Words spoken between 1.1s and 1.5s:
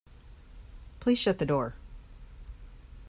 shut the